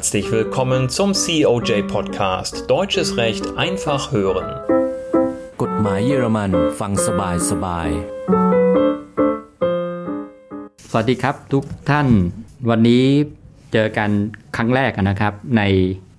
[0.00, 4.46] Herzlich willkommen zum COJ Podcast Deutsches Recht einfach hören.
[5.62, 6.50] กฎหมายเยอรมัน
[6.80, 7.88] ฟังสบายสบาย
[10.90, 12.08] สวัสดีครับทุกท่าน
[12.70, 13.04] วันนี้
[13.72, 14.10] เจอกัน
[14.56, 15.62] ครั้งแรกนะครับใน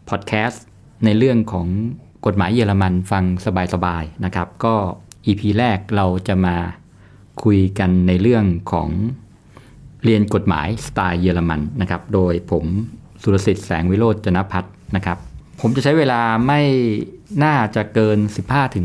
[0.09, 0.63] พอดแคสต์
[1.05, 1.67] ในเรื่องของ
[2.25, 3.23] กฎหมายเยอรมันฟัง
[3.73, 4.75] สบายๆนะครับ ก็
[5.27, 6.55] EP แรกเราจะมา
[7.43, 8.89] คุยกันในเรื่องของ
[10.03, 12.65] เรียนกฎหมายสไตล์เยอรมันนะครับ โดยผม
[13.23, 15.17] สุรสิทธิ์แสงวิโรจน์จนพัฒน์นะครับ
[15.61, 16.61] ผมจะใช้เวลาไม่
[17.43, 18.17] น่าจะเกิน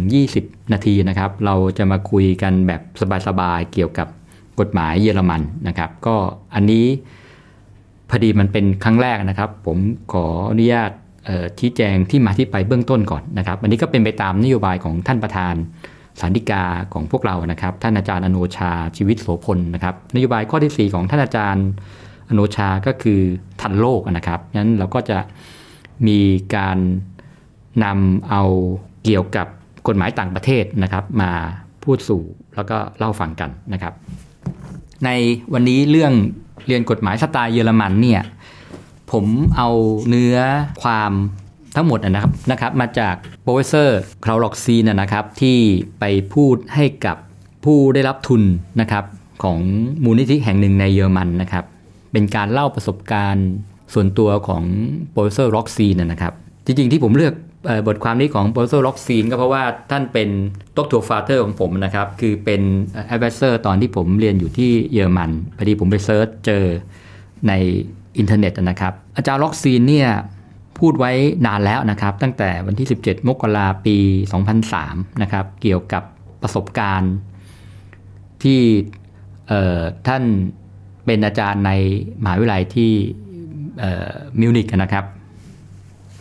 [0.03, 2.81] 15-20นาทีนะครับ เราจะมาคุยกันแบบ
[3.29, 4.09] สบายๆเกี่ยวกับ
[4.61, 6.17] กฎหมายเยอรมันนะครับ ก็
[6.55, 6.87] อันนี้
[8.11, 9.79] พอดีมันเป็นครั้งแรกนะครับ ผม
[10.13, 10.91] ขออนุญาต
[11.59, 15.55] ชี้แจงที่มาที่ไปเบื้องต้นก่อนนะครับ อันนี้ก็เป็นไปตามนโยบายของท่านประธาน
[16.21, 21.67] สันติกาของพวกเรานะครับ ท่านอาจารย์อโนชาชีวิตโสพลนะครับ นโยบายข้อที่ 4 ของท่านอาจารย์
[22.29, 23.21] อโนชาก็คือ
[23.61, 25.19] ทันโลกนะครับงั้นเราก็จะ
[26.07, 26.19] มี
[26.57, 26.79] การ
[27.85, 28.43] นำเอา
[29.05, 29.47] เกี่ยวกับ
[29.89, 31.33] กฎหมายต่างประเทศนะครับ มา
[31.85, 32.23] พูดสู่
[32.55, 33.95] แล้วก็เล่าฟังกันนะครับ
[35.05, 35.11] ใน
[35.53, 36.13] วันนี้เรื่อง
[36.67, 38.23] เรียนกฎหมายสไตล์เยอรมันเนี่ย
[39.13, 39.25] ผม
[39.57, 39.69] เอา
[40.09, 40.37] เนื้อ
[40.83, 41.13] ความ
[41.77, 45.59] ทั้งหมดนะครับนะครับ มาจาก Professor Claus Roxin นะครับ ที่
[46.01, 47.17] ไปพูดให้กับ
[47.65, 48.43] ผู้ได้รับทุน
[48.81, 49.05] นะครับ
[49.43, 49.59] ของ
[50.05, 51.65] มูลนิธิแห่งหนึ่งในเยอรมันนะครับ
[52.17, 53.49] เป็นการเล่าประสบการณ์
[53.95, 54.65] ส่วนตัวของ
[55.11, 56.33] Professor Roxin นะครับ
[56.65, 57.35] จริงๆที่ผมเลือก
[57.87, 60.29] บทความนี้ของ Professor Roxin ก็เพราะว่าท่านเป็น
[60.77, 62.61] Doktorvater ของผมนะครับ คือเป็น
[63.07, 66.65] advisor ตอนที่ผมเรียนอยู่ที่เยอรมันพอดีผมไป search เจอ
[67.49, 67.53] ใน
[68.19, 70.09] อินเทอร์เน็ตนะครับ อาจารย์ Roxin เนี่ย
[70.79, 71.13] พูดไว้
[71.47, 73.97] นานแล้วนะครับ ตั้งแต่วันที่ 17 มกราปี
[74.61, 76.03] 2003 นะครับ เกี่ยวกับ
[76.43, 77.15] ประสบการณ์
[78.43, 78.61] ที่
[80.09, 80.25] ท่าน
[81.07, 81.73] เป็นอาจารย์ใน
[82.23, 82.93] มหาวิทยาลัยที่
[84.41, 85.05] มิวนิกนะครับ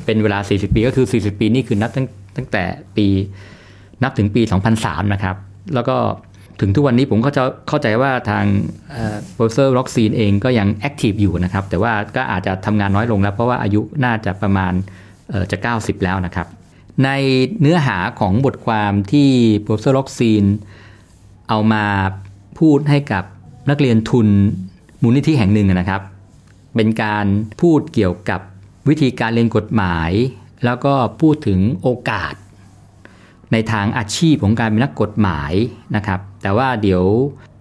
[0.06, 2.64] เป็นเวลา 40 ปีก็คือ 40 ปีนี่คือนับตั้งตั้งแต่
[2.98, 3.08] ปี
[4.04, 4.42] นับถึงปี
[4.78, 5.36] 2003 นะครับ
[5.74, 5.98] แล้วก็
[6.62, 8.46] ถึงทุกวันนี้ผมก็จะเข้าใจว่าทาง
[9.34, 14.74] Professor Roxin เองก็ยัง active อยู่นะครับ แต่ว่าก็อาจจะทำงานน้อยลงแล้ว เพราะว่าอายุน่าจะประมาณ
[15.52, 16.48] จะ 90 แล้วนะครับ
[17.04, 17.10] ใน
[17.62, 19.30] เนื้อหาของบทความที่
[19.62, 20.44] Professor Roxin
[21.50, 21.86] เอามา
[22.60, 23.24] พูดให้กับ
[23.70, 24.28] นักเรียนทุน
[25.06, 26.02] มูลนิธิแห่งหนึ่งนะครับ
[26.76, 27.26] เป็นการ
[27.62, 28.42] พูดเกี่ยวกับ
[28.90, 30.12] วิธีการเรียนกฎหมาย
[30.66, 32.34] แล้วก็พูดถึงโอกาส
[33.52, 35.54] ในทางอาชีพของการเป็นนักกฎหมาย
[35.96, 37.04] นะครับ แต่ว่าเดี๋ยว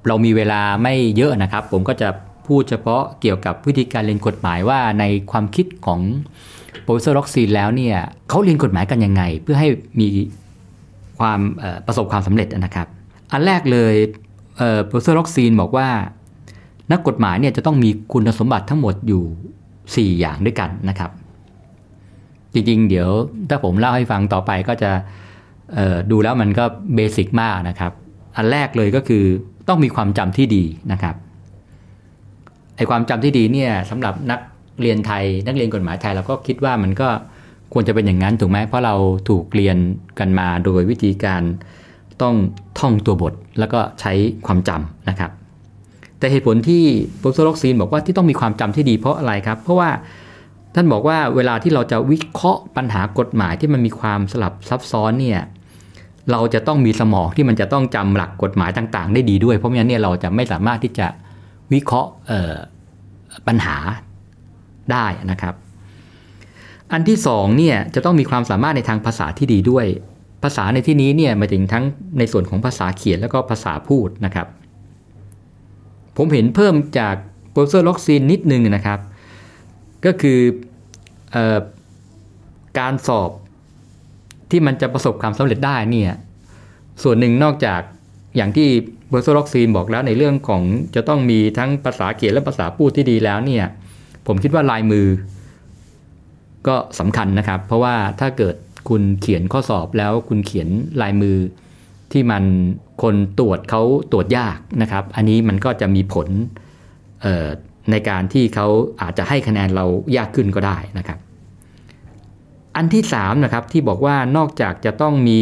[0.06, 2.08] เรามีเวลาไม่เยอะนะครับ ผมก็จะ
[2.46, 6.00] พูดเฉพาะเกี่ยวกับวิธีการเรียนกฎหมายว่าในความคิดของ
[6.82, 7.96] Professor Roxin แล้วเนี่ย
[8.28, 9.68] เขาเรียนกฎหมายกันยังไง เพื่อให้
[10.00, 10.08] มี
[11.18, 11.40] ความ
[11.86, 12.86] ประสบความสำเร็จนะครับ
[13.32, 13.94] อันแรกเลย
[14.86, 15.88] Professor Roxin บอกว่า
[16.92, 21.10] นักกฎหมายเนี่ยจะต้องมีคุณสมบัติทั้งหมดอยู่ 4 อย่างด้วยกันนะครับ
[22.52, 23.08] จริงๆ เดี๋ยว
[23.48, 24.90] ถ้าผมเล่าให้ฟังต่อไปก็จะ
[26.10, 27.92] ดูแล้วมันก็ basic มากนะครับ
[28.36, 29.24] อันแรกเลยก็คือ
[29.68, 31.14] ต้องมีความจำที่ดีนะครับ
[32.76, 34.40] ไอความจำที่ดีเนี่ยสำหรับนัก
[34.80, 37.08] เรียนไทย นักเรียนกฎหมายไทยเราก็คิดว่ามันก็
[37.72, 38.94] ควรจะเป็นอย่างนั้นถูกไหมเพราะเรา
[39.28, 39.76] ถูกเรียน
[40.18, 41.42] กันมาโดยวิธีการ
[42.22, 42.34] ต้อง
[42.78, 44.12] ท่องตัวบทแล้วก็ใช้
[44.46, 45.30] ความจำนะครับ
[46.24, 46.84] แต่เหตุผลที่
[47.18, 49.90] Professor Roxin บอกว่าที่ต้องมีความจำที่ดีเพราะอะไรครับ เพราะว่า
[50.74, 55.40] ท่านบอกว่าเวลาที่เราจะวิเคราะห์ปัญหากฎหมายที่มันมีความสลับซับซ้อนเนี่ย
[56.30, 61.06] เราจะต้องมีสมองที่มันจะต้องจำหลักกฎหมายต่าง ๆ ได้ดีด้วย เพราะงั้นเนี่ยเราจะไม่สามารถที่จะ
[61.72, 62.10] วิเคราะห์
[63.46, 63.76] ปัญหา
[64.92, 65.54] ได้นะครับ
[66.92, 69.86] อันที่สองเนี่ยจะต้องมีความสามารถในทางภาษาที่ดีด้วย
[70.42, 71.84] ภาษาในที่นี้เนี่ยหมายถึงทั้ง
[72.18, 74.48] ในส่วนของภาษาเขียนแล้วก็ภาษาพูดนะครับ
[76.16, 77.14] ผมเห็นเพิ่มจาก
[77.50, 78.98] Professor Roxin นิดนึงนะครับ
[80.04, 80.40] ก็คื
[81.34, 81.36] อ
[82.78, 83.30] การสอบ
[84.50, 86.12] ที่มันจะประสบความสำเร็จได้เนี่ย
[87.02, 87.80] ส่วนหนึ่งนอกจาก
[88.36, 88.68] อย่างที่
[89.08, 90.62] Professor Roxin บอกแล้วในเรื่องของ
[90.94, 93.64] จะต้องมีทั้งภาษาเขียนและภาษาพูดที่ดีแล้วเนี่ย
[94.26, 95.06] ผมคิดว่าลายมือ
[96.66, 98.56] ก็สำคัญนะครับ เพราะว่าถ้าเกิด
[98.88, 100.68] คุณเขียนข้อสอบแล้วคุณเขียน
[101.02, 101.36] ลายมือ
[102.14, 102.44] ที่มัน
[103.02, 103.82] คนตรวจเขา
[104.12, 106.28] ตรวจยากนะครับ อันนี้มันก็จะมีผล
[107.90, 108.66] ในการที่เขา
[109.00, 109.84] อาจจะให้คะแนนเรา
[110.16, 111.18] ยากขึ้นก็ได้นะครับ
[112.76, 115.38] อันที่3นะครับที่บอกว่านอกจากจะต้องมี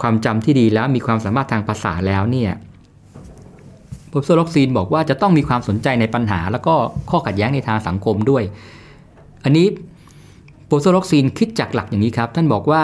[0.00, 2.52] ความจำที่ดีแล้วมีความสามารถทางภาษาแล้วเนี่ย
[4.08, 6.74] Professor Roxin บอกว่าจะต้องมีความสนใจในปัญหา แล้วก็
[7.10, 8.42] ข้อขัดแย้งในทางสังคมด้วย
[9.44, 9.66] อันนี้
[10.66, 12.82] Professor Roxin คิดจากหลักอย่างนี้ครับ ท่านบอกว่า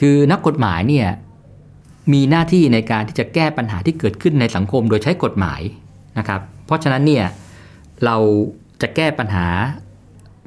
[0.00, 1.08] คือนักกฎหมายเนี่ย
[2.12, 5.60] มีหน้าที่ในการที่จะแก้ปัญหาที่เกิดขึ้นในสังคมโดยใช้กฎหมาย
[6.18, 7.24] นะครับ เพราะฉะนั้นเนี่ย
[8.04, 8.16] เรา
[8.82, 9.46] จะแก้ปัญหา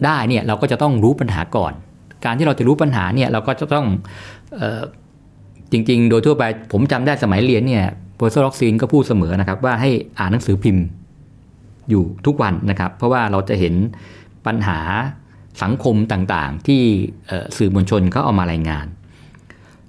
[0.05, 1.73] ได้เนี่ยเราก็จะต้องรู้ปัญหาก่อน
[2.25, 4.81] การที่เราจะรู้ปัญหาเนี่ยเราก็จะต้อง เออ
[5.71, 10.85] จริง ๆ โดยทั่วไปผมจำได้สมัยเรียนเนี่ย Professor Roxin ก็พูดเสมอนะครับ ว่าให้อ่านหนังสือพิมพ์
[11.89, 13.73] อยู่ทุกวันนะครับ เพราะว่าเราจะเห็น
[14.45, 14.79] ปัญหา
[15.63, 16.81] สังคมต่างๆ ที่
[17.57, 18.85] สื่อมวลชนเขาเอามารายงาน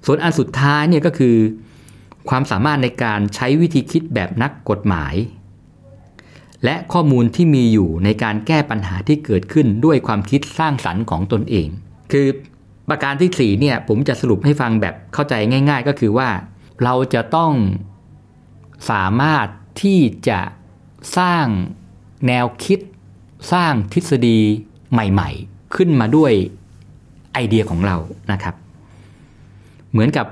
[0.05, 1.35] ส่วนอันสุดท้ายเนี่ยก็คือ
[2.29, 5.15] ความสามารถในการใช้วิธีคิดแบบนักกฎหมาย
[6.63, 11.67] และข้อมูลที่มีอยู่ในการแก้ปัญหาที่เกิดขึ้นด้วยความคิดสร้างสรรค์ของตนเอง
[12.11, 12.27] คือ
[12.89, 16.29] ประการที่4เนี่ยผมจะสรุปให้ฟังแบบเข้าใจง่าย ๆ ก็คือว่า
[16.83, 17.53] เราจะต้อง
[18.91, 19.47] สามารถ
[19.81, 19.99] ที่
[20.29, 20.39] จะ
[21.17, 21.45] สร้าง
[22.27, 22.79] แนวคิด
[23.53, 24.39] สร้างทฤษฎี
[24.91, 26.31] ใหม่ ๆ ขึ้นมาด้วย
[27.33, 27.97] ไอเดียของเรา
[28.31, 28.55] นะครับ
[29.97, 30.27] เหมือนกับ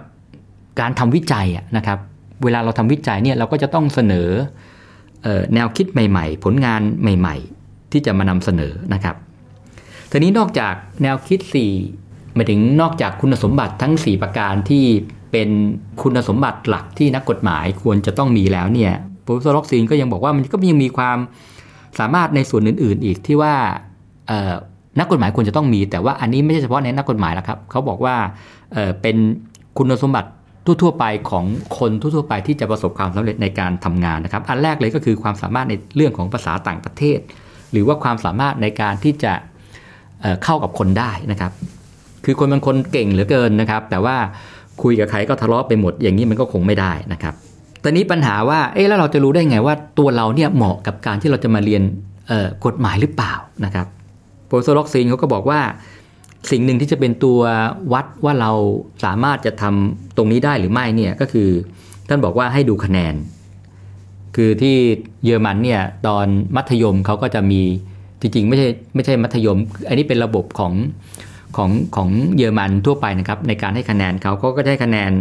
[0.80, 1.48] การทำวิจัย
[1.78, 2.00] นะครับ
[2.44, 4.30] เวลาเราทำวิจัยเนี่ยเราก็จะต้องเสนอ
[5.54, 9.16] แนวคิดใหม่ ๆ ผลงานใหม่ ๆ ที่จะมานำเสนอนะครับ
[10.12, 11.40] ทีนี้นอกจากแนวคิด
[11.88, 14.86] 4หมายถึงนอกจากคุณสมบัติทั้ง 4 ประการที่
[15.32, 15.50] เป็น
[16.02, 18.94] คุณสมบัติหลักที่นักกฎหมายควรจะต้องมีแล้วเนี่ย
[19.24, 21.18] Professor Roxin ก็ยังบอกว่ามันก็ยังมีความ
[22.00, 23.56] สามารถในส่วนอื่น ๆ อีกที่ว่า
[25.00, 28.16] นักกฎหมายควรจะต้องมี แต่ว่าอันนี้ไม่ใช่เฉพาะในนักกฎหมายแล้วครับเขาบอกว่า
[28.74, 29.18] เป็น
[29.78, 30.30] คุณสมบัติ
[30.66, 31.46] ทั่วๆไปของ
[31.80, 37.20] คนทั่วๆไปที่จะประสบความสำเร็จในการทำงานนะครับ อันแรกเลยก็คือความสามารถในเรื่องของภาษาต่างประเทศ
[37.72, 39.34] หรือว่าความสามารถในการที่จะ
[40.44, 41.52] เข้ากับคนได้นะครับ
[42.26, 44.16] คือคนบางคนเก่งเหลือเกินนะครับ แต่ว่า
[44.84, 47.34] คุยกับใครก็ทะเลาะไปหมดอย่างนี้มันก็คงไม่ได้นะครับ
[47.84, 51.84] ตอนนี้ปัญหาว่าเอ๊ะแล้วเราจะรู้ได้ไงว่าตัวเราเนี่ยเหมาะกับการที่เราจะมาเรียน
[52.66, 53.34] กฎหมายหรือเปล่า
[53.66, 53.88] นะครับ
[54.48, 55.60] โปรโซล็อกซินเขาก็บอกว่า
[56.52, 57.40] สิ่งหนึ่งที่จะเป็นตัว
[57.94, 58.52] วัดว่าเรา
[59.04, 61.50] สามารถจะทำตรงนี้ได้หรือไม่เนี่ยก็คือ
[62.10, 63.16] ท่านบอกว่าให้ดูคะแนน
[64.36, 64.76] คือที่
[65.24, 66.26] เยอรมันเนี่ยตอน
[66.56, 67.62] มัธยมเขาก็จะมี
[68.22, 69.58] จริงๆไม่ใช่ไม่ใช่มัธยม
[69.88, 70.74] อันนี้เป็นระบบของ
[71.58, 75.12] ของของเยอรมันทั่วไปนะครับ ในการให้คะแนนเขาก็ได้คะแนน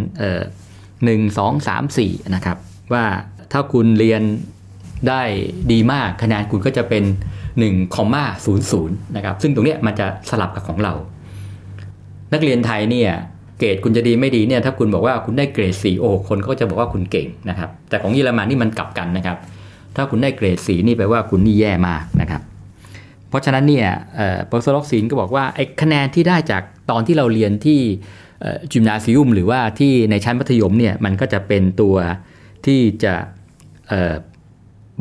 [1.04, 2.56] หนึ่งสองสามสี่นะครับ
[2.92, 3.04] ว่า
[3.52, 4.22] ถ้าคุณเรียน
[5.08, 5.22] ได้
[5.72, 7.04] ดีมากคะแนนคุณก็จะเป็น
[7.48, 10.94] 1คอมมาศูนย์ศูนย์นะครับซึ่งตรงนี้มันจะสลับกับของเรา
[12.34, 13.10] นักเรียนไทยเนี่ย
[13.58, 19.36] เกรดคุณจะดีไม่ดีเนี่ยถ้าคุณบอกว่าคุณได้เกรดสีโอ้คนก็จะบอกว่าคุณเก่งนะครับ แต่ของเยอรมันนี่มันกลับกันนะครับ
[19.96, 22.42] ถ้าคุณได้เกรดสี่นี่แปลว่าคุณนี่แย่มากนะครับ
[23.28, 23.88] เพราะฉะนั้นเนี่ย
[24.46, 27.80] Professor Roxin ก็บอกว่าไอ้คะแนนที่ได้จากตอนที่เราเรียนที่
[28.72, 31.96] Gymnasium หรือว่าที่ในชั้นมัธยมเนี่ยมันก็จะเป็นตัว
[32.66, 33.14] ที่จะ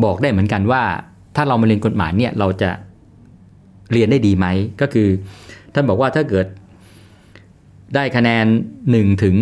[0.03, 0.83] บอกได้เหมือนกันว่า
[1.35, 2.69] ถ้าเรามาเรียนกฎหมายเนี่ยเราจะ
[3.91, 4.45] เรียนได้ดีไหม
[4.81, 5.07] ก็คือ
[5.73, 6.45] ท่านบอกว่าถ้าเกิด
[7.95, 8.45] ได้คะแนน
[8.85, 9.35] 1 ถึง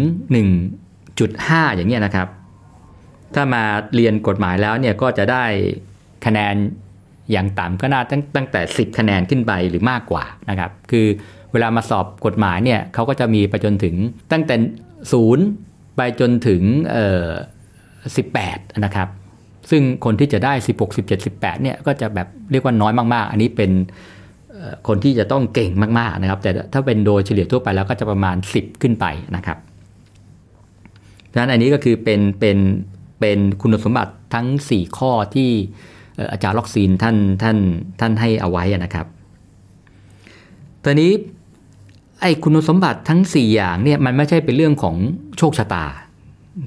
[0.81, 2.27] 1.5 อย่างเงี้ยนะครับ
[3.35, 3.63] ถ้ามา
[3.95, 5.45] เรียนกฎหมายแล้วเนี่ยก็จะได้
[6.25, 6.55] คะแนน
[7.31, 11.07] อย่างต่ำก็น่าตั้งตั้งแต่ 10 คะแนนขึ้นไปหรือมากกว่านะครับ คือ
[11.51, 13.95] เวลามาสอบกฎหมายเนี่ยเขาก็จะมีไปจนถึง
[14.31, 14.55] ตั้งแต่
[15.11, 15.45] ศูนย์
[15.97, 16.61] ไปจนถึง
[16.91, 17.27] เอ่อ
[18.07, 19.07] 18 นะครับ
[19.71, 23.71] ซึ่งคนที่จะได้ 16 17 18 เนี่ยก็จะแบบเรียกว่าน้อยมาก ๆ อันนี้เป็น
[24.87, 29.05] คนที่จะต้องเก่งมากๆนะครับ แต่ถ้าเป็นโดยเฉลี่ยทั่วไปแล้วก็จะประมาณ 10 ขึ้นไป
[29.35, 29.57] นะครับ
[31.31, 32.57] ดังนั้นอันนี้ก็คือเป็นเป็น
[33.19, 35.49] เป็นคุณสมบัติทั้ง 4 ข้อที่
[36.31, 37.57] อาจารย์ Roxin ท่านท่าน
[37.99, 39.05] ท่านให้เอาไว้นะครับ
[40.83, 41.11] ตอนนี้
[42.21, 44.95] ไอ้คุณสมบัติทั้ง 4 อย่างเนี่ยมันไม่ใช่เป็นเรื่องของ
[45.37, 45.85] โชคชะตา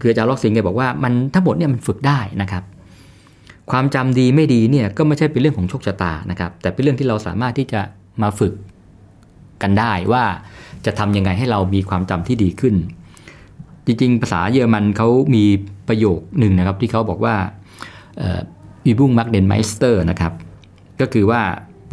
[0.00, 2.62] คืออาจารย์ Roxin แกบอกว่ามันทั้งหมดเนี่ยมันฝึกได้นะครับ
[3.70, 7.80] ความจำดีไม่ดีเนี่ยก็ไม่ใช่เป็นเรื่องของโชคชะตานะครับ แต่เป็นเรื่องที่เราสามารถที่จะ
[8.22, 8.52] มาฝึก
[9.62, 10.24] กันได้ว่า
[10.86, 12.74] จะทำยังไงให้เรามีความจำที่ดีขึ้น
[13.86, 15.44] จริงๆ ภาษาเยอรมันเขามี
[15.88, 17.34] ประโยคหนึ่งนะครับ ที่เขาบอกว่า
[18.84, 20.32] อีบุ้งมักเดนไมสเตอร์นะครับ
[21.00, 21.42] ก็คือว่า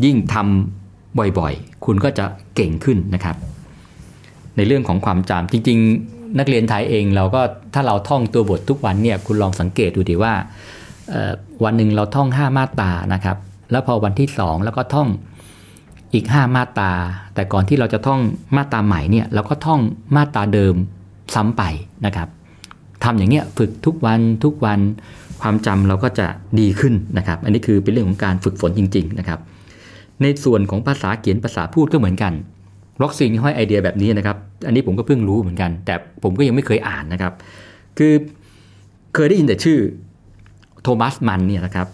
[0.05, 2.25] ยิ่งทำบ่อยๆ คุณก็จะ
[2.55, 3.35] เก่งขึ้นนะครับ
[4.57, 7.41] ในเรื่องของความจำจริง ๆ นักเรียนไทยเองเราก็
[7.73, 10.33] ถ้าเราท่องตัวบททุกวันเนี่ยคุณลองสังเกตดูดีว่า
[11.63, 13.37] วันหนึ่งเราท่อง 5 มาตานะครับ
[13.71, 15.07] แล้วพอวันที่ 2 แล้วก็ท่อง
[16.13, 16.91] อีก 5 มาตา
[17.35, 18.21] แต่ก่อนที่เราจะท่อง
[18.55, 19.79] มาตาใหม่เนี่ยเราก็ท่อง
[20.15, 20.75] มาตาเดิม
[21.33, 21.63] ซ้ำไป
[22.05, 22.27] นะครับ
[23.03, 24.79] ทำอย่างเงี้ยฝึกทุกวันทุกวัน
[25.41, 26.27] ความจำเราก็จะ
[26.59, 29.39] ดีขึ้นนะครับ อันนี้คือเป็นเรื่องของการฝึกฝนจริง ๆ นะครับ
[30.21, 32.33] ในส่วนของภาษาเขียนภาษาพูดก็เหมือนกัน
[33.01, 35.93] ล็อกซิงห้อยไอเดียแบบนี้นะครับ อันนี้ผมก็เพิ่งรู้เหมือนกัน แต่
[36.23, 37.33] ผมก็ยังไม่เคยอ่านนะครับ
[37.97, 38.13] คือ
[39.15, 39.79] เคยได้ยินแต่ชื่อ
[40.83, 41.87] โทมัสมันเนี่ยนะครับ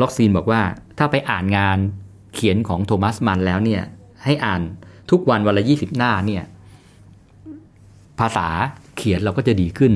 [0.00, 0.60] ล็อกซีนบอกว่า
[0.98, 1.78] ถ้าไปอ่านงาน
[2.34, 3.82] เขียนของโทมัสมันแล้วเนี่ย
[4.24, 4.60] ให้อ่าน
[5.10, 6.42] ทุกวันวันละยี่สิบหน้าเนี่ย
[8.20, 8.46] ภาษา
[8.96, 9.92] เขียนเราก็จะดีขึ้น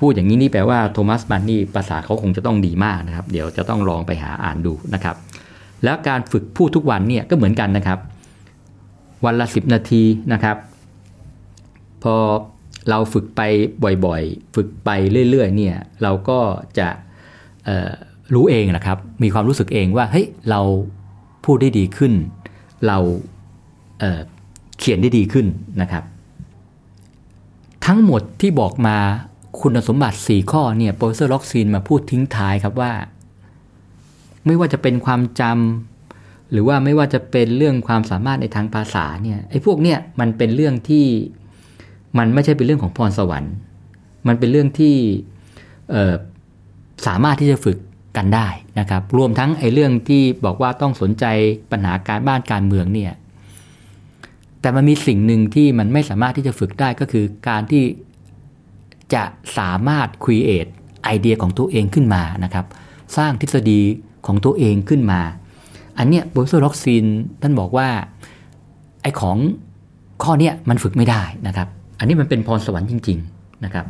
[0.00, 5.16] พูดอย่างนี้นี่แปลว่าโทมัสมันนี่ภาษาเขาคงจะต้องดีมากนะครับ เดี๋ยวจะต้องลองไปหาอ่านดูนะครับ
[5.84, 7.98] แล้วการฝึกพูดทุกวันเนี่ยก็เหมือนกันนะครับ
[9.24, 10.02] วันละ 10 นาที
[10.32, 10.56] นะครับ
[12.02, 12.16] พอ
[12.90, 13.40] เราฝึกไป
[14.06, 14.90] บ่อยๆ ฝึกไป
[15.30, 16.38] เรื่อยๆเนี่ยเราก็
[16.78, 16.88] จะ
[18.34, 20.60] รู้เองนะครับ มีความรู้สึกเองว่าเฮ้ยเรา
[21.44, 22.12] พูดได้ดีขึ้น
[22.86, 24.02] เรา
[24.78, 25.46] เขียนได้ดีขึ้น
[25.80, 26.04] นะครับ
[27.86, 28.96] ทั้งหมดที่บอกมา
[29.60, 32.92] คุณสมบัติ 4 ข้อเนี่ย Professor Roxin มาพูดทิ้งท้ายครับว่า
[34.46, 41.06] ไม่ว่าจะเป็นความจำหรือว่าไม่ว่าจะเป็นเรื่องความสามารถในทางภาษาเนี่ยไอ้พวกเนี่ยมันเป็นเรื่องที่
[42.18, 43.54] มันไม่ใช่เป็นเรื่องของพรสวรรค์
[44.26, 44.94] มันเป็นเรื่องที่
[47.06, 47.78] สามารถที่จะฝึก
[48.16, 51.24] กันได้นะครับ รวมทั้งไอ้เรื่องที่บอกว่าต้องสนใจ
[51.70, 53.12] ปัญหาการบ้านการเมืองเนี่ย
[54.60, 57.84] แต่มันมีสิ่งหนึ่งที่มันไม่สามารถที่จะฝึกได้ก็คือการที่
[59.14, 59.24] จะ
[59.58, 60.66] สามารถครีเอท
[61.04, 62.66] ไอเดียของตัวเองขึ้นมานะครับ
[63.16, 63.80] สร้างทฤษฎี
[64.26, 65.20] ของตัวเองขึ้นมา
[65.98, 67.04] อันเนี้ยโบสโซล็อกซีน
[67.42, 67.88] ท่านบอกว่า
[69.02, 69.36] ไอของ
[70.22, 73.86] ข้อเนี้ยมันฝึกไม่ได้นะครับ อันนี้มันเป็นพรสวรรค์จริง ๆนะครับ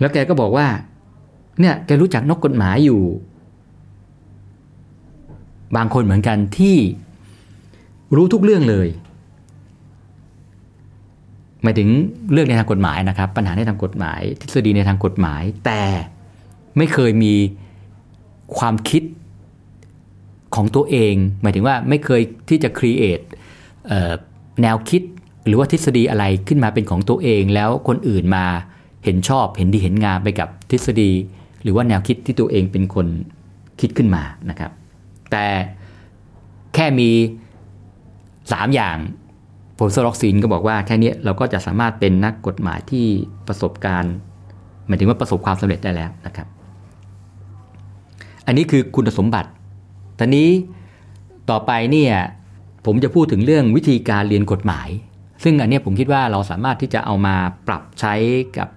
[0.00, 0.66] แล้วแกก็บอกว่า
[1.62, 3.02] เนี่ยแกรู้จักนกกฎหมายอยู่
[5.76, 6.76] บางคนเหมือนกันที่
[8.16, 8.88] รู้ทุกเรื่องเลย
[11.62, 11.88] หมายถึง
[12.32, 15.82] เรื่องในทางกฎหมายนะครับ ปัญหาในทางกฎหมาย ทฤษฎีในทางกฎหมาย แต่
[16.76, 17.34] ไม่เคยมี
[18.58, 19.02] ความคิด
[20.54, 23.24] ของตัวเอง หมายถึงว่าไม่เคยที่จะ create
[24.62, 25.02] แนวคิด
[25.46, 28.46] หรือว่าทฤษฎีอะไรขึ้นมาเป็นของตัวเอง แล้วคนอื่นมา
[29.04, 31.10] เห็นชอบเห็นดีเห็นงามไปกับทฤษฎี
[31.62, 33.06] หรือว่าแนวคิดที่ตัวเองเป็นคน
[33.80, 34.70] คิดขึ้นมานะครับ
[35.30, 35.46] แต่
[36.74, 37.10] แค่มี
[37.92, 38.96] 3 อย่าง
[39.74, 43.06] Professor Roxin ก็บอกว่าแค่นี้เราก็จะสามารถเป็นนักกฎหมายที่
[43.46, 44.14] ประสบการณ์
[44.86, 46.46] หมายถึงว่าประสบความสำเร็จได้แล้วนะครับ
[48.46, 49.50] อันนี้คือคุณสมบัติ
[50.18, 50.48] ตอนนี้
[51.50, 52.14] ต่อไปเนี่ย
[52.86, 54.88] ผมจะพูดถึงเรื่องวิธีการเรียนกฎหมาย
[55.44, 57.34] ซึ่งอันนี้ผมคิดว่าเราสามารถที่จะเอามา
[57.68, 58.14] ปรับใช้
[58.58, 58.68] กับ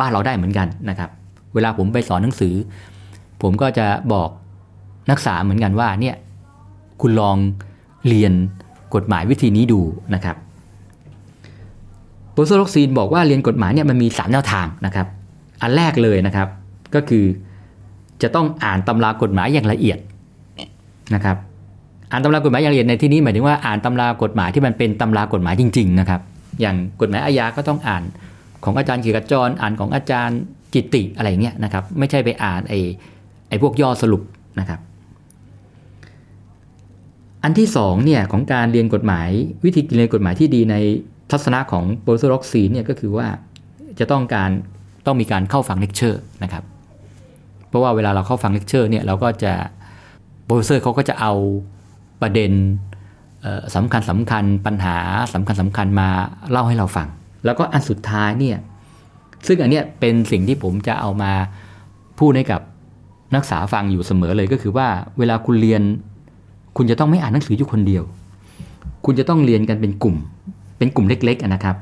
[0.00, 1.10] บ้านเราได้เหมือนกันนะครับ
[1.54, 2.54] เวลาผมไปสอนหนังสือ
[3.42, 4.28] ผมก็จะบอก
[5.10, 6.16] นักศึกษาเหมือนกันว่าเนี่ย
[7.00, 7.36] คุณลอง
[8.08, 8.32] เรียน
[8.94, 9.80] กฎหมายวิธีนี้ดู
[10.14, 10.36] นะครับ
[12.32, 15.06] โปรโซลกซีนบอกว่าเรียนกฎหมายเนี่ยมันมี 3 แนวทางนะครับ
[15.62, 16.48] อันแรกเลยนะครับ
[16.94, 17.24] ก็คือ
[18.22, 19.98] จะต้องอ่านตำรากฎหมายอย่างละเอียด
[21.14, 21.36] นะครับ
[22.10, 26.20] อ่านตำรากฎหมายอย่างละเอียดในที่นี้หมายถึงว่าอ่านตำรากฎหมายที่มันเป็นตำรากฎหมายจริง ๆ นะครับ
[26.60, 28.02] อย่างกฎหมายอาญาก็ต้องอ่าน
[28.64, 30.38] ของอาจารย์เขียกจรอ่านของอาจารย์
[30.74, 32.78] จิตติอะไรเงี้ยนะครับ ไม่ใช่ไปอ่านไอ้
[33.48, 34.22] ไอ้พวกย่อสรุป
[34.60, 34.80] นะครับ
[37.42, 39.28] อันที่2เนี่ยของการเรียนกฎหมาย
[39.64, 40.76] วิธีเรียนกฎหมายที่ดีใน
[41.30, 43.26] ทัศนะของ Professor Roxin เนี่ยก็คือว่า
[43.98, 44.50] จะต้องการ
[45.06, 46.64] ต้องมีการเข้าฟังเลคเชอร์นะครับ
[47.68, 49.52] เพราะว่าเวลาเราเข้าฟังเลคเชอร์เนี่ยเราก็จะ
[50.44, 51.32] Professor เขาก็จะเอา
[52.22, 52.52] ประเด็น
[53.74, 54.96] สำคัญสำคัญปัญหา
[55.34, 56.08] สำคัญสำคัญมา
[56.50, 57.08] เล่าให้เราฟัง
[57.44, 58.58] แล้วก็อันสุดท้ายเนี่ย
[59.46, 61.32] ซึ่งอันเนี้ยเป็นสิ่งที่ผมจะเอามา
[62.18, 62.60] พูดให้กับ
[63.34, 65.82] นักศึกษาฟังอยู่เสมอเลยก็คือว่า เวลาคุณเรียน
[66.76, 68.04] คุณจะต้องไม่อ่านหนังสืออยู่คนเดียว
[69.04, 70.16] คุณจะต้องเรียนกันเป็นกลุ่ม
[70.78, 71.76] เป็นกลุ่มเล็กๆนะครับ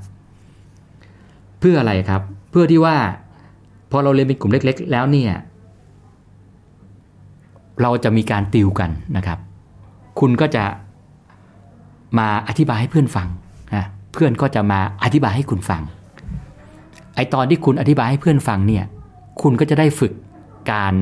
[1.61, 2.97] เพื่ออะไรครับ เพื่อที่ว่า
[3.91, 5.33] พอเราเรียนเป็นกลุ่มเล็ก ๆ แล้วเนี่ย
[7.83, 9.39] เราจะมีการติวกันนะครับ
[10.21, 10.65] คุณก็จะ
[12.19, 13.29] มาอธิบายให้เพื่อนฟัง
[13.75, 15.83] นะเพื่อนก็จะมาอธิบายให้คุณฟัง
[17.17, 18.85] ไอตอนที่คุณอธิบายให้เพื่อนฟังเนี่ย
[19.43, 20.13] คุณก็จะได้ฝึก
[20.73, 20.95] การ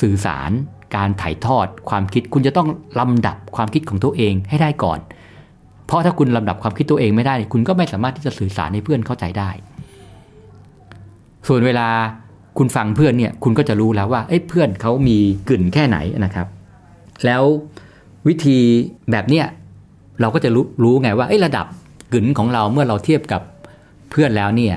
[0.00, 0.50] สื่อสาร
[0.96, 2.68] การถ่ายทอดความคิด คุณจะต้อง
[3.00, 4.98] ลำดับความคิดของตัวเองให้ได้ก่อน
[5.86, 9.50] เพราะถ้าคุณลำดับความคิดตัวเองไม่ได้ คุณก็ไม่สามารถที่จะสื่อสารให้เพื่อนเข้าใจได้
[11.48, 11.88] ส่วนเวลา
[12.58, 15.16] คุณฟังเพื่อนเนี่ย คุณก็จะรู้แล้วว่า เอ้เพื่อนเขามี
[15.48, 16.46] กลิ่นแค่ไหนนะครับ
[17.24, 17.42] แล้ว
[18.28, 18.58] วิธี
[19.10, 19.46] แบบเนี้ย
[20.20, 21.66] เราก็จะรู้รู้ไงว่า เอ้ระดับ
[22.12, 23.42] กลิ่นของเราเมื่อเราเทียบกับ
[24.10, 24.74] เพื่อนแล้วเนี่ย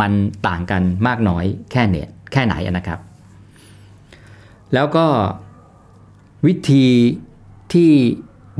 [0.00, 0.12] มัน
[0.46, 2.98] ต่างกันมากน้อยแค่เนี่ยแค่ไหนนะครับ
[4.74, 5.06] แล้วก็
[6.46, 6.84] วิธี
[7.72, 7.90] ที่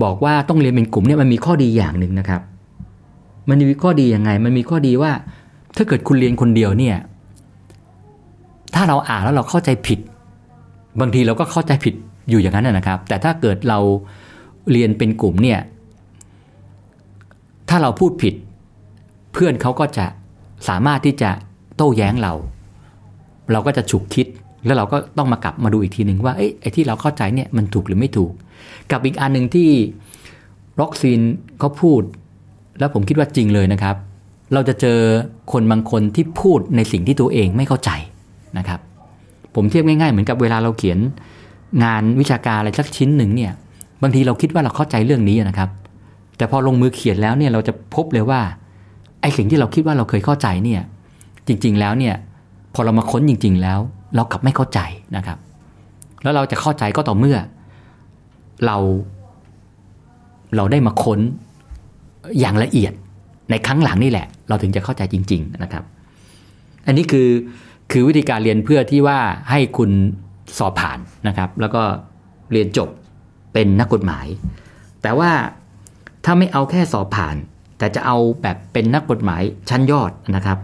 [0.03, 2.41] บอกว่าต้องเรียนเป็นกลุ่มเนี่ยมันมีข้อดีอย่างหนึ่งนะครับ
[3.49, 5.13] มันมีข้อดียังไง มันมีข้อดีว่า
[5.77, 6.97] ถ้าเกิดคุณเรียนคนเดียวเนี่ย
[8.75, 9.99] ถ้าเราอ่านแล้วเราเข้าใจผิด
[11.01, 11.95] บางทีเราก็เข้าใจผิด
[12.29, 13.79] อยู่อย่างนั้นนะครับ แต่ถ้าเกิดเรา
[14.71, 15.59] เรียนเป็นกลุ่มเนี่ย
[17.69, 18.35] ถ้าเราพูดผิด
[19.33, 20.07] เพื่อนเขาก็จะ
[20.69, 21.31] สามารถที่จะ
[21.77, 22.33] โต้แย้งเรา
[23.53, 24.27] เราก็จะฉุกคิด
[24.67, 28.33] แล้วเราก็ต้องมากลับมาดูอีกทีหนึ่งว่าไอ้ที่เราเข้าใจเนี่ยมันถูกหรือไม่ถูก
[28.91, 29.69] กับอีกอันหนึ่งที่
[30.81, 31.21] ร็อกซีน
[31.59, 32.03] เขาพูด
[32.79, 33.97] แล้วผมคิดว่าจริงเลยนะครับ
[34.55, 34.99] เราจะเจอ
[35.53, 37.91] คนบางคนที่พูดในสิ่งที่ตัวเองไม่เข้าใจ
[38.59, 38.81] นะครับ
[39.55, 40.99] ผมเทียบง่ายๆ เหมือนกับเวลาเราเขียน
[41.85, 43.53] งานวิชาการอะไรสักชิ้นหนึ่งเนี่ย
[44.03, 45.71] บางทีเราคิดว่าเราเข้าใจเรื่องนี้นะครับ
[46.37, 48.41] แต่พอลงมือเขียนแล้วเนี่ยเราจะพบเลยว่า
[49.21, 50.83] ไอ้สิ่งที่เราคิดว่าเราเคยเข้าใจเนี่ย
[51.47, 52.15] จริง ๆแล้วเนี่ย
[52.75, 53.79] พอเรามาค้นจริง ๆ แล้ว
[54.17, 54.81] เรากลับไม่เข้าใจ
[55.17, 55.39] นะครับ
[56.23, 57.39] แล้วเราจะเข้าใจก็ต่อเมื่อ
[58.67, 58.77] เรา
[60.57, 61.21] เราได้มาค้น
[62.41, 62.93] อย่างละเอียด
[63.51, 65.85] ในครั้งหลังนี่แหละ เราถึงจะเข้าใจจริง ๆนะครับ
[66.87, 67.29] อันนี้คือ
[67.91, 69.19] คือวิธีการเรียนเพื่อที่ว่า
[69.51, 69.91] ให้คุณ
[70.59, 70.99] สอบผ่าน
[71.29, 71.83] นะครับ แล้วก็
[72.53, 72.89] เรียนจบ
[73.53, 74.27] เป็นนักกฎหมาย
[75.03, 75.31] แต่ว่า
[76.25, 77.37] ถ้าไม่เอาแค่สอบผ่าน
[77.79, 80.59] แต่จะเอาแบบเป็นนักกฎหมายชั้นยอดนะครับ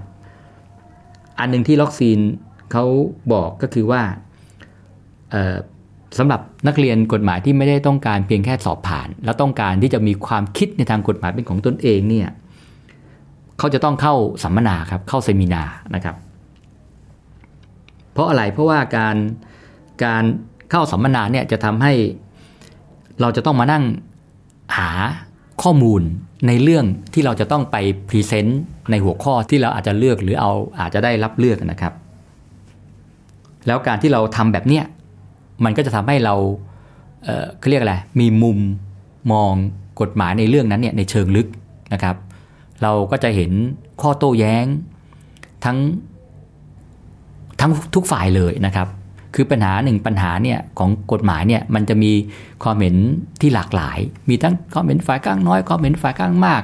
[1.39, 2.21] อันหนึ่งที่ล็อกซีน
[2.73, 2.85] เขา
[3.33, 4.03] บอกก็คือว่า
[6.19, 12.29] สำหรับนักเรียนกฎหมายที่ไม่ได้ต้องการเพียงแค่สอบผ่าน แล้วต้องการที่จะมีความคิดในทางกฎหมายเป็นของตนเองเนี่ย
[13.59, 15.63] เขาจะต้องเข้าสัมมนาครับเข้าเซมินา
[15.95, 16.17] นะครับ
[18.13, 19.17] เพราะอะไรเพราะว่าการ
[20.05, 20.25] การ
[20.71, 21.93] เข้าสัมมนาเนี่ยจะทำให้
[23.21, 23.85] เราจะต้องมานั่ง
[24.79, 24.91] หา
[25.63, 26.03] ข้อมูล
[26.47, 26.85] ในเรื่อง
[27.15, 27.77] ที่เราจะต้องไป
[28.09, 28.61] พรีเซนต์
[28.91, 31.93] ในหัวข้อที่เราอาจจะเลือกหรือเอาอาจจะได้รับเลือกนะครับ
[33.67, 34.85] แล้วการที่เราทำแบบเนี้ย
[35.65, 36.35] มันก็จะทำให้เรา
[37.25, 38.59] เเขาเรียกอะไรมีมุม
[39.33, 39.53] มอง
[40.01, 41.49] กฎหมายในเรื่องนั้นเนี่ยในเชิงลึก
[41.93, 42.17] นะครับ
[42.83, 43.53] เราก็จะเห็น
[44.01, 44.67] ข้อโต้แย้ง
[45.65, 45.79] ทั้ง
[47.61, 48.89] ทั้งทุกฝ่ายเลยนะครับ
[49.35, 52.13] คือปัญหาหนึ่งปัญหาเนี่ยของกฎหมายเนี่ยมันจะมี
[52.63, 52.97] ความเห็น
[53.41, 53.99] ที่หลากหลาย
[54.29, 56.63] มีทั้งความเห็นฝ่ายข้างน้อยความเห็นฝ่ายข้างมาก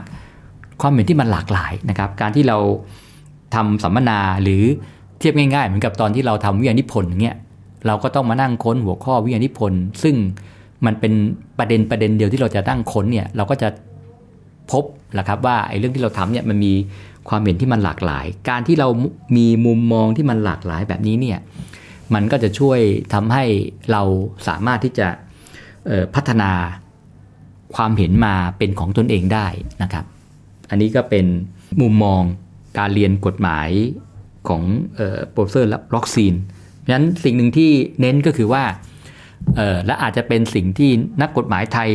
[0.80, 2.58] ความเห็นที่มันหลากหลายนะครับ การที่เรา
[3.54, 4.62] ทำสัมมนาหรือ
[5.18, 7.36] เทียบง่ายๆ เหมือนกับตอนที่เราทำวิทยานิพนธ์เนี่ย
[7.86, 10.14] เราก็ต้องมานั่งค้นหัวข้อวิทยานิพนธ์ซึ่ง
[10.84, 11.12] มันเป็น
[11.58, 13.68] ประเด็นประเด็นเดียวที่เราจะตั้งค้นเนี่ยเราก็จะ
[14.70, 14.84] พบ
[15.14, 16.72] แหละครับว่าไอ้เรื่องที่เราทำเนี่ยมันมี
[17.28, 18.88] ความเห็นที่มันหลากหลาย การที่เรา
[19.36, 21.38] มีมุมมองที่มันหลากหลายแบบนี้เนี่ย
[22.14, 22.80] มันก็จะช่วย
[23.14, 23.44] ทำให้
[23.92, 24.02] เรา
[24.48, 25.08] สามารถที่จะ
[26.14, 26.50] พัฒนา
[27.74, 29.46] ความเห็นมาเป็นของตนเองได้
[29.82, 30.04] นะครับ
[30.70, 31.26] อันนี้ก็เป็น
[31.80, 32.22] มุมมอง
[32.78, 33.68] การเรียนกฎหมาย
[34.48, 34.62] ของ
[35.32, 36.34] Professor Roxin
[36.78, 37.70] เพราะฉะนั้นสิ่งหนึ่งที่
[38.00, 38.64] เน้นก็คือว่า
[39.86, 40.90] และอาจจะเป็นสิ่งที่
[41.22, 41.90] นักกฎหมายไทย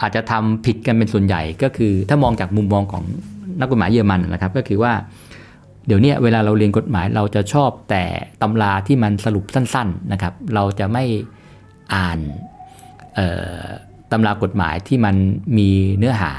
[0.00, 3.04] อาจจะทำผิดกันเป็นส่วนใหญ่ก็คือถ้ามองจากมุมมองของ
[3.60, 4.92] นักกฎหมายเยอรมันนะครับ ก็คือว่า
[5.86, 8.04] เดี๋ยวนี้เวลาเราเรียนกฎหมายเราจะชอบแต่
[8.42, 11.04] ตำราที่มันสรุปสั้นๆนะครับ เราจะไม่
[11.94, 12.18] อ่าน
[14.12, 15.16] ตำรากฎหมายที่มัน
[15.58, 15.68] มี
[15.98, 16.32] เนื้อหา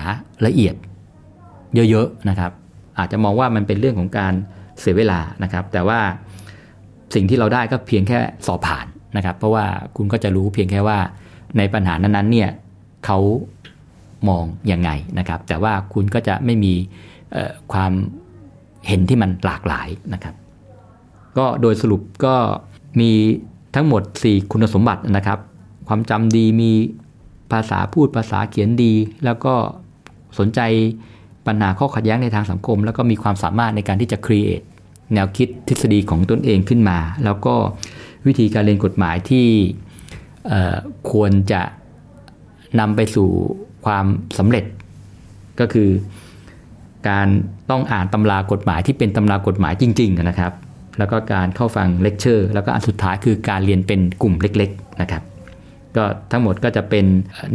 [0.46, 0.76] ละเอียด
[1.90, 2.52] เยอะๆนะครับ
[2.98, 4.34] อาจจะมองว่ามันเป็นเรื่องของการ
[4.80, 6.00] เสียเวลานะครับ แต่ว่า
[7.16, 8.86] สิ่งที่เราได้ก็เพียงแค่สอบผ่าน
[9.18, 9.66] นะครับ เพราะว่า
[9.98, 11.00] คุณก็จะรู้เพียงแค่ว่า
[11.58, 12.50] ในปัญหานั้นๆเนี่ย
[13.06, 13.20] เขา
[14.30, 16.74] มองยังไงนะครับ แต่ว่าคุณก็จะไม่มี
[17.74, 17.92] ความ
[18.88, 20.36] เห็นที่มันหลากหลายนะครับ
[21.38, 22.36] ก็โดยสรุปก็
[23.00, 23.12] มี
[23.76, 25.40] ทั้งหมด 4 คุณสมบัตินะครับ
[25.88, 26.72] ความจำดีมี
[27.52, 28.94] ภาษาพูดภาษาเขียนดี
[29.26, 29.54] แล้วก็
[30.40, 30.60] สนใจ
[31.48, 34.66] ปัญหาข้อขัดแย้งในทางสังคม แล้วก็มีความสามารถในการที่จะ create
[35.14, 37.56] แนวคิดทฤษฎีของตนเองขึ้นมา แล้วก็
[38.28, 39.48] วิธีการเรียนกฎหมายที่
[41.12, 41.62] ควรจะ
[42.80, 43.30] นำไปสู่
[43.86, 44.06] ความ
[44.38, 44.66] สำเร็จ
[45.60, 45.90] ก็คือ
[47.10, 47.28] การ
[47.70, 50.54] ต้องอ่านตำรากฎหมายที่เป็นตำรากฎหมายจริง ๆ นะครับ
[50.98, 55.24] แล้วก็การเข้าฟังเลคเชอร์ แล้วก็อันสุดท้ายคือการเรียนเป็นกลุ่มเล็ก ๆ นะครับ
[55.96, 57.06] ก็ทั้งหมดก็จะเป็น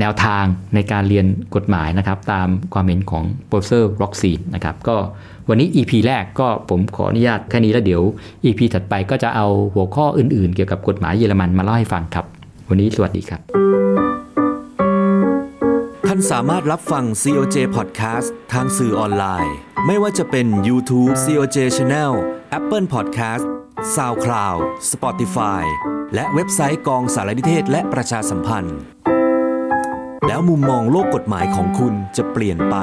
[0.01, 4.97] แนวทางในการเรียนกฎหมายนะครับ ตามความเห็นของ Professor Roxin นะครับ ก็
[5.49, 8.03] วันนี้ EP แรกก็ผมขออนุญาตแค่นี้แล้วเดี๋ยว
[8.45, 12.25] EP ถัดไปก็จะเอาหัวข้ออื่นๆ เกี่ยวกับกฎหมายเยอรมันมาเล่าให้ฟังครับ
[12.69, 19.55] วันนี้สวัสดีครับานสามารถรับฟัง COJ Podcast ทางสื่อออนไลน์
[19.87, 22.13] ไม่ว่าจะเป็น YouTube COJ Channel
[22.59, 23.45] Apple Podcast
[23.95, 24.61] SoundCloud
[24.93, 25.63] Spotify
[26.15, 28.79] และเว็บไซต์กองสารนิเทศและประชาสัมพันธ์
[30.27, 32.77] แล้วมุมมองโลกกฎหมายของคุณจะเปลี่ยนไป